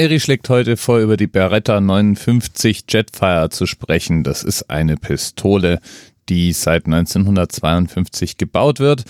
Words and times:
Eri 0.00 0.20
schlägt 0.20 0.48
heute 0.48 0.76
vor, 0.76 1.00
über 1.00 1.16
die 1.16 1.26
Beretta 1.26 1.80
59 1.80 2.84
Jetfire 2.88 3.48
zu 3.50 3.66
sprechen. 3.66 4.22
Das 4.22 4.44
ist 4.44 4.70
eine 4.70 4.96
Pistole, 4.96 5.80
die 6.28 6.52
seit 6.52 6.86
1952 6.86 8.36
gebaut 8.36 8.78
wird. 8.78 9.02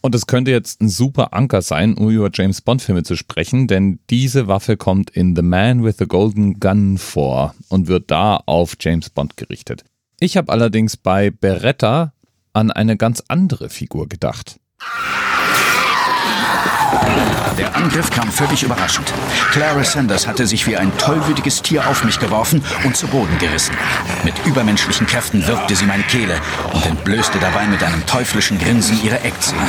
Und 0.00 0.12
es 0.12 0.26
könnte 0.26 0.50
jetzt 0.50 0.80
ein 0.80 0.88
super 0.88 1.34
Anker 1.34 1.62
sein, 1.62 1.94
um 1.94 2.10
über 2.10 2.30
James 2.34 2.62
Bond 2.62 2.82
Filme 2.82 3.04
zu 3.04 3.14
sprechen, 3.14 3.68
denn 3.68 4.00
diese 4.10 4.48
Waffe 4.48 4.76
kommt 4.76 5.10
in 5.10 5.36
The 5.36 5.42
Man 5.42 5.84
with 5.84 5.98
the 5.98 6.06
Golden 6.06 6.58
Gun 6.58 6.98
vor 6.98 7.54
und 7.68 7.86
wird 7.86 8.10
da 8.10 8.42
auf 8.44 8.74
James 8.80 9.10
Bond 9.10 9.36
gerichtet. 9.36 9.84
Ich 10.18 10.36
habe 10.36 10.50
allerdings 10.50 10.96
bei 10.96 11.30
Beretta 11.30 12.12
an 12.52 12.72
eine 12.72 12.96
ganz 12.96 13.22
andere 13.28 13.68
Figur 13.68 14.08
gedacht. 14.08 14.58
Der 17.58 17.74
Angriff 17.76 18.10
kam 18.10 18.30
völlig 18.32 18.62
überraschend. 18.64 19.12
Clara 19.52 19.84
Sanders 19.84 20.26
hatte 20.26 20.46
sich 20.46 20.66
wie 20.66 20.76
ein 20.76 20.96
tollwütiges 20.98 21.62
Tier 21.62 21.86
auf 21.86 22.02
mich 22.02 22.18
geworfen 22.18 22.64
und 22.84 22.96
zu 22.96 23.06
Boden 23.06 23.38
gerissen. 23.38 23.76
Mit 24.24 24.34
übermenschlichen 24.44 25.06
Kräften 25.06 25.46
wirkte 25.46 25.76
sie 25.76 25.86
meine 25.86 26.02
Kehle 26.04 26.36
und 26.72 26.84
entblößte 26.84 27.38
dabei 27.38 27.66
mit 27.66 27.82
einem 27.82 28.04
teuflischen 28.06 28.58
Grinsen 28.58 29.00
ihre 29.04 29.20
Eckzähne, 29.20 29.62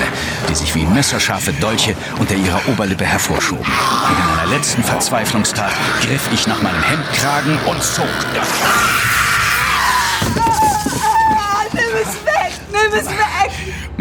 die 0.50 0.56
sich 0.56 0.74
wie 0.74 0.86
messerscharfe 0.86 1.54
Dolche 1.54 1.96
unter 2.20 2.36
ihrer 2.36 2.68
Oberlippe 2.70 3.06
hervorschoben. 3.06 3.66
In 3.66 4.40
einer 4.40 4.50
letzten 4.50 4.84
Verzweiflungstat 4.84 5.72
griff 6.02 6.28
ich 6.34 6.48
nach 6.48 6.62
meinem 6.62 6.82
Hemdkragen 6.82 7.58
und 7.68 7.84
zog. 7.84 8.08
Nimm 8.34 8.44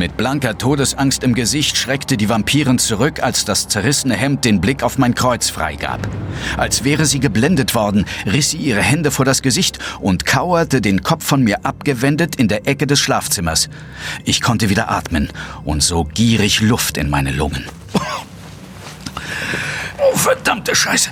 Mit 0.04 0.18
blanker 0.18 0.58
Todesangst 0.58 1.24
im 1.24 1.34
Gesicht 1.34 1.78
schreckte 1.78 2.18
die 2.18 2.28
Vampirin 2.28 2.78
zurück, 2.78 3.22
als 3.22 3.46
das 3.46 3.68
zerrissene 3.68 4.14
Hemd 4.14 4.44
den 4.44 4.60
Blick 4.60 4.82
auf 4.82 4.98
mein 4.98 5.14
Kreuz 5.14 5.48
freigab. 5.48 6.06
Als 6.58 6.84
wäre 6.84 7.06
sie 7.06 7.20
geblendet 7.20 7.74
worden, 7.74 8.04
riss 8.26 8.50
sie 8.50 8.58
ihre 8.58 8.82
Hände 8.82 9.10
vor 9.10 9.24
das 9.24 9.40
Gesicht 9.40 9.78
und 10.00 10.26
kauerte, 10.26 10.82
den 10.82 11.02
Kopf 11.02 11.24
von 11.24 11.42
mir 11.42 11.64
abgewendet, 11.64 12.36
in 12.36 12.48
der 12.48 12.68
Ecke 12.68 12.86
des 12.86 13.00
Schlafzimmers. 13.00 13.70
Ich 14.26 14.42
konnte 14.42 14.68
wieder 14.68 14.90
atmen 14.90 15.32
und 15.64 15.82
so 15.82 16.04
gierig 16.04 16.60
Luft 16.60 16.98
in 16.98 17.08
meine 17.08 17.32
Lungen. 17.32 17.64
Oh, 17.94 20.18
verdammte 20.18 20.74
Scheiße. 20.74 21.08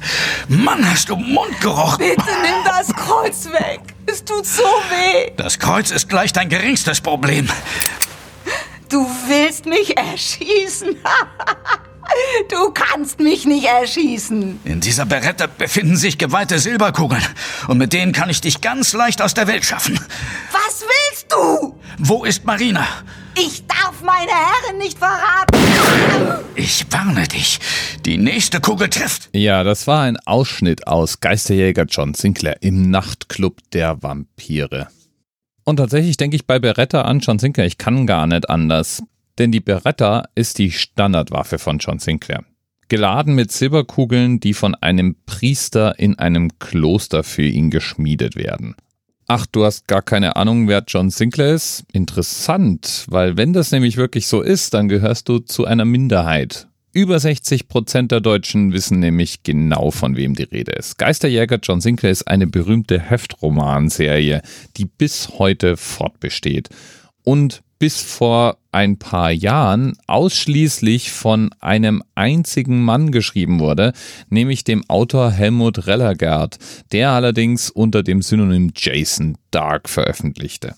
Mann, 0.49 0.87
hast 0.87 1.09
du 1.09 1.17
Mundgeruch. 1.17 1.97
Bitte 1.97 2.21
nimm 2.43 2.63
das 2.67 2.95
Kreuz 2.95 3.47
weg. 3.47 3.81
Es 4.05 4.23
tut 4.23 4.45
so 4.45 4.65
weh. 4.65 5.33
Das 5.39 5.59
Kreuz 5.59 5.91
ist 5.91 6.11
gleich 6.11 6.35
dein 6.35 6.51
geringstes 6.51 7.01
Problem. 7.01 7.49
Du 8.93 9.07
willst 9.27 9.65
mich 9.65 9.97
erschießen. 9.97 10.97
Du 12.51 12.73
kannst 12.73 13.21
mich 13.21 13.47
nicht 13.47 13.65
erschießen. 13.65 14.61
In 14.65 14.81
dieser 14.81 15.07
Beretta 15.07 15.47
befinden 15.47 15.97
sich 15.97 16.19
geweihte 16.19 16.59
Silberkugeln. 16.59 17.23
Und 17.69 17.79
mit 17.79 17.95
denen 17.95 18.13
kann 18.13 18.29
ich 18.29 18.43
dich 18.43 18.61
ganz 18.61 18.93
leicht 18.93 19.23
aus 19.23 19.33
der 19.33 19.47
Welt 19.47 19.65
schaffen. 19.65 19.99
Was 20.51 20.83
willst 20.83 21.33
du? 21.33 21.79
Wo 21.99 22.25
ist 22.25 22.45
Marina? 22.45 22.87
Ich 23.35 23.67
darf 23.67 24.03
meine 24.03 24.31
Herren 24.31 24.79
nicht 24.79 24.99
verraten. 24.99 25.57
Ich 26.55 26.85
warne 26.91 27.27
dich. 27.29 27.61
Die 28.05 28.19
nächste 28.19 28.61
Kugel 28.61 28.91
trifft. 28.91 29.31
Ja, 29.33 29.65
das 29.65 29.87
war 29.87 30.03
ein 30.03 30.19
Ausschnitt 30.27 30.87
aus 30.87 31.21
Geisterjäger 31.21 31.85
John 31.85 32.13
Sinclair 32.13 32.59
im 32.61 32.91
Nachtclub 32.91 33.59
der 33.73 34.03
Vampire. 34.03 34.89
Und 35.65 35.77
tatsächlich 35.77 36.17
denke 36.17 36.37
ich 36.37 36.47
bei 36.47 36.59
Beretta 36.59 37.03
an 37.03 37.21
John 37.21 37.39
Sinclair, 37.39 37.67
ich 37.67 37.79
kann 37.79 38.07
gar 38.07 38.27
nicht 38.27 38.51
anders. 38.51 39.03
Denn 39.39 39.53
die 39.53 39.61
Beretta 39.61 40.25
ist 40.35 40.59
die 40.59 40.71
Standardwaffe 40.71 41.59
von 41.59 41.79
John 41.79 41.99
Sinclair. 41.99 42.45
Geladen 42.89 43.35
mit 43.35 43.51
Silberkugeln, 43.51 44.41
die 44.41 44.53
von 44.53 44.75
einem 44.75 45.17
Priester 45.25 45.99
in 45.99 46.19
einem 46.19 46.59
Kloster 46.59 47.23
für 47.23 47.45
ihn 47.45 47.71
geschmiedet 47.71 48.37
werden. 48.37 48.75
Ach, 49.29 49.47
du 49.47 49.65
hast 49.65 49.89
gar 49.89 50.03
keine 50.03 50.37
Ahnung, 50.37 50.69
wer 50.69 50.85
John 50.87 51.09
Sinclair 51.09 51.55
ist? 51.55 51.85
Interessant, 51.93 53.07
weil 53.09 53.39
wenn 53.39 53.55
das 53.55 53.71
nämlich 53.71 53.97
wirklich 53.97 54.27
so 54.27 54.43
ist, 54.43 54.75
dann 54.75 54.89
gehörst 54.89 55.29
du 55.29 55.39
zu 55.39 55.65
einer 55.65 55.87
Minderheit. 55.87 56.69
Über 56.95 57.19
60 57.19 57.69
Prozent 57.69 58.13
der 58.13 58.21
Deutschen 58.21 58.75
wissen 58.75 59.01
nämlich 59.01 59.43
genau, 59.45 59.91
von 59.91 60.15
wem 60.15 60.35
die 60.35 60.43
Rede 60.43 60.73
ist. 60.73 60.99
Geisterjäger 60.99 61.59
John 61.63 61.81
Sinclair 61.81 62.13
ist 62.13 62.29
eine 62.29 62.47
berühmte 62.47 63.01
Heftromanserie, 63.01 64.43
die 64.77 64.85
bis 64.85 65.31
heute 65.39 65.79
fortbesteht 65.79 66.69
und 67.25 67.63
bis 67.79 68.03
vor 68.03 68.59
ein 68.73 68.99
paar 68.99 69.31
Jahren 69.31 69.97
ausschließlich 70.07 71.11
von 71.13 71.49
einem 71.61 72.03
einzigen 72.15 72.85
Mann 72.85 73.11
geschrieben 73.11 73.59
wurde, 73.59 73.95
nämlich 74.29 74.63
dem 74.63 74.85
Autor 74.91 75.31
Helmut 75.31 75.87
Rellergert, 75.87 76.59
der 76.93 77.13
allerdings 77.13 77.71
unter 77.71 78.03
dem 78.03 78.21
Synonym 78.21 78.71
Jason 78.77 79.39
Dark 79.51 79.89
veröffentlichte. 79.89 80.75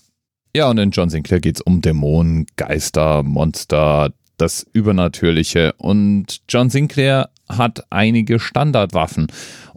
Ja, 0.55 0.69
und 0.69 0.77
in 0.77 0.91
John 0.91 1.09
Sinclair 1.09 1.41
geht 1.41 1.57
es 1.57 1.61
um 1.61 1.81
Dämonen, 1.81 2.45
Geister, 2.55 3.21
Monster, 3.21 4.13
das 4.37 4.65
Übernatürliche. 4.73 5.73
Und 5.77 6.41
John 6.49 6.69
Sinclair 6.69 7.29
hat 7.47 7.85
einige 7.89 8.39
Standardwaffen. 8.39 9.27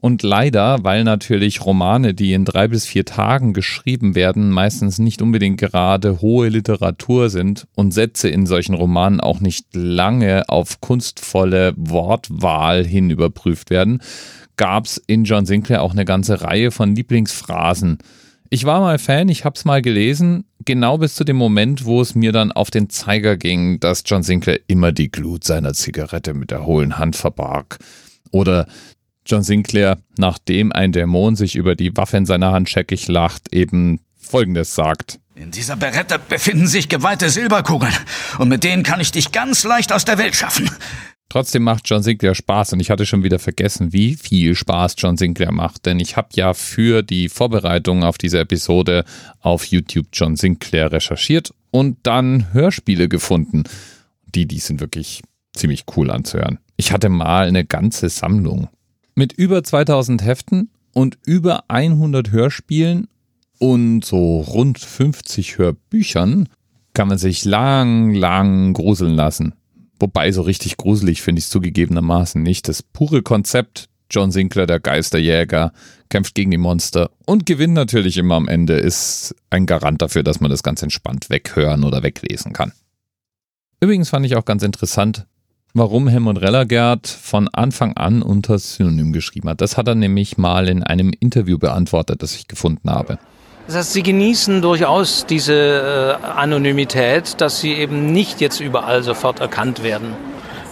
Und 0.00 0.22
leider, 0.22 0.84
weil 0.84 1.02
natürlich 1.02 1.64
Romane, 1.64 2.14
die 2.14 2.32
in 2.32 2.44
drei 2.44 2.68
bis 2.68 2.86
vier 2.86 3.04
Tagen 3.04 3.52
geschrieben 3.52 4.14
werden, 4.14 4.50
meistens 4.50 4.98
nicht 4.98 5.20
unbedingt 5.22 5.58
gerade 5.58 6.20
hohe 6.20 6.48
Literatur 6.48 7.30
sind 7.30 7.66
und 7.74 7.92
Sätze 7.92 8.28
in 8.28 8.47
solchen 8.47 8.74
Romanen 8.74 9.20
auch 9.20 9.41
nicht 9.41 9.66
lange 9.74 10.48
auf 10.48 10.80
kunstvolle 10.80 11.74
Wortwahl 11.76 12.84
hin 12.84 13.10
überprüft 13.10 13.70
werden, 13.70 14.00
gab 14.56 14.84
es 14.84 14.98
in 15.06 15.24
John 15.24 15.47
Sinclair 15.47 15.82
auch 15.82 15.92
eine 15.92 16.04
ganze 16.04 16.42
Reihe 16.42 16.70
von 16.70 16.94
Lieblingsphrasen. 16.94 17.98
Ich 18.50 18.64
war 18.64 18.81
mal 18.81 18.98
Fan, 18.98 19.28
ich 19.28 19.44
hab's 19.44 19.66
mal 19.66 19.82
gelesen, 19.82 20.47
genau 20.64 20.97
bis 20.97 21.14
zu 21.14 21.25
dem 21.25 21.36
Moment, 21.36 21.84
wo 21.84 22.00
es 22.00 22.14
mir 22.14 22.32
dann 22.32 22.50
auf 22.50 22.70
den 22.70 22.88
Zeiger 22.88 23.36
ging, 23.36 23.78
dass 23.78 24.04
John 24.06 24.22
Sinclair 24.22 24.60
immer 24.69 24.91
die 24.91 25.10
Glut 25.10 25.44
seiner 25.44 25.75
Zigarette 25.75 26.32
mit 26.32 26.50
der 26.50 26.64
hohlen 26.64 26.97
Hand 26.97 27.14
verbarg. 27.14 27.78
Oder 28.31 28.66
John 29.26 29.42
Sinclair, 29.42 29.98
nachdem 30.16 30.72
ein 30.72 30.92
Dämon 30.92 31.36
sich 31.36 31.56
über 31.56 31.75
die 31.75 31.94
Waffe 31.94 32.16
in 32.16 32.25
seiner 32.25 32.53
Hand 32.53 32.70
scheckig 32.70 33.06
lacht, 33.09 33.53
eben 33.53 34.00
Folgendes 34.16 34.75
sagt. 34.75 35.20
In 35.34 35.50
dieser 35.50 35.76
Beretta 35.76 36.16
befinden 36.16 36.66
sich 36.66 36.88
geweihte 36.88 37.28
Silberkugeln. 37.28 37.92
Und 38.38 38.48
mit 38.48 38.65
denen 38.65 38.82
kann 38.82 39.00
ich 39.00 39.12
dich 39.12 39.30
ganz 39.30 39.65
leicht 39.65 39.92
aus 39.92 40.06
der 40.06 40.16
Welt 40.16 40.34
schaffen. 40.34 40.70
Trotzdem 41.31 41.62
macht 41.62 41.89
John 41.89 42.03
Sinclair 42.03 42.34
Spaß 42.34 42.72
und 42.72 42.81
ich 42.81 42.91
hatte 42.91 43.05
schon 43.05 43.22
wieder 43.22 43.39
vergessen, 43.39 43.93
wie 43.93 44.15
viel 44.15 44.55
Spaß 44.55 44.94
John 44.97 45.19
Sinclair 45.19 45.53
macht, 45.53 45.84
denn 45.84 46.00
ich 46.00 46.16
habe 46.16 46.28
ja 46.33 46.55
für 46.55 47.03
die 47.03 47.28
Vorbereitung 47.28 48.03
auf 48.03 48.16
diese 48.16 48.39
Episode 48.39 49.05
auf 49.41 49.66
YouTube 49.66 50.06
John 50.12 50.37
Sinclair 50.37 50.91
recherchiert 50.91 51.53
und 51.71 51.99
dann 52.03 52.53
Hörspiele 52.55 53.09
gefunden. 53.09 53.65
Die, 54.34 54.47
die 54.47 54.59
sind 54.59 54.81
wirklich 54.81 55.22
ziemlich 55.53 55.84
cool 55.97 56.11
anzuhören. 56.11 56.59
Ich 56.77 56.93
hatte 56.93 57.11
mal 57.11 57.47
eine 57.47 57.65
ganze 57.65 58.09
Sammlung 58.09 58.69
mit 59.15 59.33
über 59.33 59.62
2000 59.62 60.25
Heften 60.25 60.71
und 60.95 61.19
über 61.27 61.65
100 61.69 62.31
Hörspielen 62.31 63.09
und 63.59 64.05
so 64.05 64.41
rund 64.41 64.78
50 64.78 65.59
Hörbüchern 65.59 66.49
kann 66.95 67.09
man 67.09 67.19
sich 67.19 67.45
lang, 67.45 68.15
lang 68.15 68.72
gruseln 68.72 69.15
lassen. 69.15 69.55
Wobei 70.00 70.31
so 70.32 70.42
richtig 70.42 70.76
gruselig 70.76 71.22
finde 71.22 71.41
ich 71.41 71.47
es 71.47 71.50
zugegebenermaßen 71.50 72.42
nicht. 72.42 72.69
Das 72.69 72.82
pure 72.82 73.22
Konzept, 73.22 73.88
John 74.10 74.31
Sinclair, 74.31 74.66
der 74.66 74.81
Geisterjäger, 74.81 75.72
kämpft 76.09 76.34
gegen 76.34 76.50
die 76.50 76.59
Monster 76.59 77.10
und 77.26 77.47
gewinnt 77.47 77.75
natürlich 77.75 78.16
immer 78.16 78.36
am 78.36 78.48
Ende, 78.48 78.75
ist 78.75 79.34
ein 79.50 79.66
Garant 79.66 80.00
dafür, 80.00 80.22
dass 80.22 80.41
man 80.41 80.50
das 80.50 80.62
ganz 80.62 80.82
entspannt 80.82 81.31
weghören 81.31 81.84
oder 81.84 82.03
weglesen 82.03 82.53
kann. 82.53 82.72
Übrigens 83.81 84.10
fand 84.10 84.26
ich 84.26 84.36
auch 84.36 84.44
ganz 84.44 84.62
interessant, 84.62 85.26
warum 85.75 86.09
Helmut 86.09 86.41
Rellergert 86.41 87.06
von 87.06 87.48
Anfang 87.48 87.97
an 87.97 88.22
unter 88.22 88.59
Synonym 88.59 89.12
geschrieben 89.12 89.48
hat. 89.48 89.60
Das 89.60 89.76
hat 89.76 89.88
er 89.88 89.94
nämlich 89.94 90.38
mal 90.38 90.68
in 90.68 90.83
einem 90.83 91.12
Interview 91.18 91.59
beantwortet, 91.59 92.22
das 92.22 92.34
ich 92.34 92.48
gefunden 92.48 92.91
habe. 92.91 93.18
Das 93.68 93.76
heißt, 93.76 93.92
Sie 93.92 94.03
genießen 94.03 94.62
durchaus 94.62 95.26
diese 95.26 96.18
äh, 96.22 96.26
Anonymität, 96.26 97.38
dass 97.38 97.60
Sie 97.60 97.74
eben 97.74 98.12
nicht 98.12 98.41
jetzt 98.41 98.60
überall 98.60 99.03
sofort 99.03 99.41
erkannt 99.41 99.82
werden. 99.82 100.15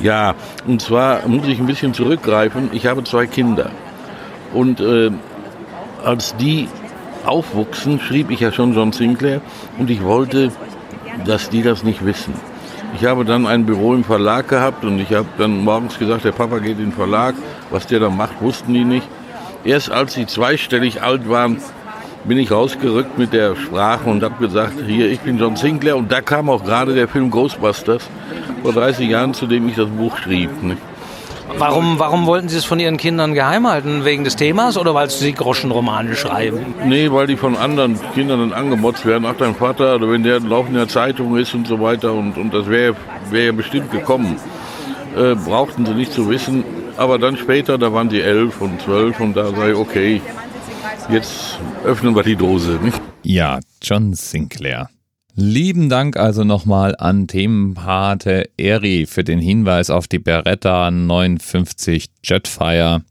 Ja, 0.01 0.35
und 0.67 0.81
zwar 0.81 1.29
muss 1.29 1.47
ich 1.47 1.59
ein 1.59 1.67
bisschen 1.67 1.93
zurückgreifen. 1.93 2.71
Ich 2.73 2.87
habe 2.87 3.05
zwei 3.05 3.27
Kinder. 3.27 3.71
Und 4.55 4.81
äh, 4.81 5.11
als 6.03 6.37
die 6.37 6.69
aufwuchsen, 7.27 8.01
schrieb 8.01 8.31
ich 8.31 8.41
ja 8.41 8.51
schon 8.51 8.75
John 8.75 8.93
Sinclair 8.93 9.43
und 9.77 9.91
ich 9.91 10.03
wollte, 10.03 10.51
dass 11.27 11.51
die 11.51 11.63
das 11.63 11.83
nicht 11.83 12.03
wissen. 12.03 12.33
Ich 12.99 13.05
habe 13.05 13.27
dann 13.27 13.47
ein 13.47 13.67
Büro 13.67 13.93
im 13.93 14.05
Verlag 14.05 14.49
gehabt 14.49 14.87
und 14.87 15.01
ich 15.01 15.13
habe 15.13 15.29
dann 15.37 15.65
morgens 15.65 15.99
gesagt, 15.99 16.25
der 16.25 16.33
Papa 16.33 16.61
geht 16.61 16.79
in 16.79 16.87
den 16.87 16.93
Verlag. 16.93 17.35
Was 17.71 17.87
der 17.87 18.01
da 18.01 18.09
macht, 18.09 18.41
wussten 18.41 18.73
die 18.73 18.85
nicht. 18.85 19.07
Erst 19.65 19.91
als 19.91 20.15
sie 20.15 20.25
zweistellig 20.27 21.03
alt 21.03 21.29
waren, 21.29 21.61
bin 22.27 22.39
ich 22.39 22.51
rausgerückt 22.51 23.19
mit 23.19 23.33
der 23.33 23.57
Sprache 23.57 24.09
und 24.09 24.23
habe 24.23 24.35
gesagt, 24.45 24.75
hier, 24.87 25.11
ich 25.11 25.21
bin 25.21 25.39
John 25.39 25.57
Sinclair. 25.57 25.97
Und 25.97 26.11
da 26.11 26.21
kam 26.21 26.51
auch 26.51 26.65
gerade 26.65 26.95
der 26.95 27.09
Film 27.09 27.31
Ghostbusters 27.31 28.09
vor 28.63 28.73
30 28.73 29.09
Jahren, 29.09 29.35
zu 29.35 29.47
dem 29.47 29.69
ich 29.69 29.77
das 29.77 29.89
Buch 29.89 30.17
schrieb. 30.19 30.51
Nicht? 30.63 30.79
Warum, 31.59 31.99
warum 31.99 32.27
wollten 32.27 32.49
Sie 32.49 32.59
es 32.59 32.65
von 32.65 32.81
Ihren 32.81 32.97
Kindern 32.97 33.33
geheim 33.33 33.67
halten? 33.69 34.05
Wegen 34.05 34.25
des 34.25 34.37
Themas 34.37 34.77
oder 34.77 34.95
weil 34.95 35.09
Sie 35.09 35.33
Groschenromane 35.33 36.17
schreiben? 36.17 36.75
Nee, 36.85 37.11
weil 37.13 37.29
die 37.29 37.37
von 37.37 37.57
anderen 37.57 37.99
Kindern 38.15 38.51
dann 38.51 38.53
angemotzt 38.53 39.07
werden. 39.07 39.25
Ach, 39.27 39.37
dein 39.39 39.55
Vater, 39.55 39.95
oder 39.95 40.11
wenn 40.11 40.23
der 40.23 40.41
laufend 40.41 40.71
in 40.71 40.79
der 40.79 40.89
Zeitung 40.89 41.37
ist 41.37 41.55
und 41.55 41.67
so 41.67 41.81
weiter. 41.81 42.13
Und, 42.13 42.37
und 42.37 42.53
das 42.53 42.69
wäre 42.69 42.97
wär 43.31 43.45
ja 43.47 43.53
bestimmt 43.53 43.91
gekommen. 43.93 44.37
Äh, 45.17 45.35
brauchten 45.35 45.87
sie 45.87 45.95
nicht 45.95 46.13
zu 46.13 46.29
wissen. 46.29 46.65
Aber 46.97 47.19
dann 47.19 47.37
später, 47.37 47.79
da 47.79 47.93
waren 47.93 48.11
sie 48.11 48.21
elf 48.21 48.61
und 48.61 48.81
zwölf 48.83 49.21
und 49.21 49.37
da 49.37 49.51
sei 49.51 49.75
okay, 49.75 50.21
jetzt 51.11 51.59
öffnen 51.85 52.15
wir 52.15 52.23
die 52.23 52.37
Dose. 52.37 52.79
Nicht? 52.83 53.01
Ja, 53.23 53.61
John 53.83 54.15
Sinclair. 54.15 54.89
Lieben 55.35 55.89
Dank 55.89 56.17
also 56.17 56.45
nochmal 56.45 56.97
an 56.97 57.27
Themenpate 57.29 58.49
Eri 58.57 59.07
für 59.07 59.23
den 59.23 59.39
Hinweis 59.39 59.91
auf 59.91 60.09
die 60.09 60.19
Beretta 60.19 60.91
59 60.91 62.09
Jetfire 62.25 63.03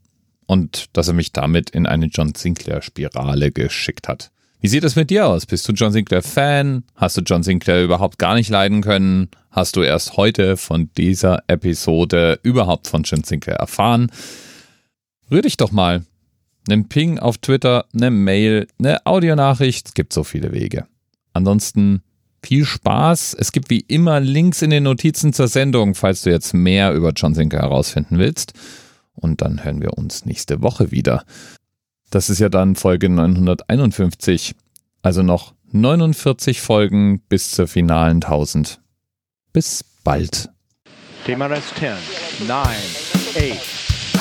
und 0.46 0.86
dass 0.92 1.08
er 1.08 1.14
mich 1.14 1.32
damit 1.32 1.70
in 1.70 1.86
eine 1.86 2.06
John 2.06 2.34
Sinclair 2.34 2.82
Spirale 2.82 3.52
geschickt 3.52 4.08
hat. 4.08 4.30
Wie 4.60 4.68
sieht 4.68 4.82
es 4.82 4.96
mit 4.96 5.10
dir 5.10 5.28
aus? 5.28 5.46
Bist 5.46 5.68
du 5.68 5.72
John 5.72 5.92
Sinclair 5.92 6.22
Fan? 6.22 6.82
Hast 6.96 7.16
du 7.16 7.20
John 7.20 7.44
Sinclair 7.44 7.84
überhaupt 7.84 8.18
gar 8.18 8.34
nicht 8.34 8.50
leiden 8.50 8.80
können? 8.80 9.28
Hast 9.50 9.76
du 9.76 9.82
erst 9.82 10.16
heute 10.16 10.56
von 10.56 10.90
dieser 10.96 11.44
Episode 11.46 12.40
überhaupt 12.42 12.88
von 12.88 13.04
John 13.04 13.22
Sinclair 13.22 13.56
erfahren? 13.56 14.10
Rühr 15.30 15.42
dich 15.42 15.56
doch 15.56 15.70
mal. 15.70 16.02
Nimm 16.68 16.88
Ping 16.88 17.18
auf 17.18 17.38
Twitter, 17.38 17.86
eine 17.94 18.10
Mail, 18.10 18.66
eine 18.78 19.04
Audionachricht. 19.06 19.88
Es 19.88 19.94
gibt 19.94 20.12
so 20.12 20.24
viele 20.24 20.52
Wege. 20.52 20.86
Ansonsten 21.32 22.02
viel 22.42 22.64
Spaß. 22.64 23.34
Es 23.38 23.52
gibt 23.52 23.70
wie 23.70 23.80
immer 23.80 24.20
Links 24.20 24.62
in 24.62 24.70
den 24.70 24.84
Notizen 24.84 25.32
zur 25.32 25.48
Sendung, 25.48 25.94
falls 25.94 26.22
du 26.22 26.30
jetzt 26.30 26.54
mehr 26.54 26.92
über 26.92 27.12
John 27.14 27.34
Sinclair 27.34 27.62
herausfinden 27.62 28.18
willst. 28.18 28.52
Und 29.14 29.42
dann 29.42 29.64
hören 29.64 29.80
wir 29.80 29.98
uns 29.98 30.24
nächste 30.26 30.62
Woche 30.62 30.90
wieder. 30.90 31.24
Das 32.10 32.30
ist 32.30 32.38
ja 32.38 32.48
dann 32.48 32.76
Folge 32.76 33.08
951. 33.08 34.54
Also 35.02 35.22
noch 35.22 35.54
49 35.72 36.60
Folgen 36.60 37.20
bis 37.28 37.50
zur 37.50 37.66
finalen 37.66 38.16
1000. 38.22 38.80
Bis 39.52 39.84
bald. 40.04 40.50
TMRS 41.24 41.74
10, 41.78 42.46
9, 42.46 42.60
8. 43.52 43.75